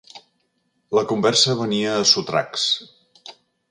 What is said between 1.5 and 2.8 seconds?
venia a sotracs.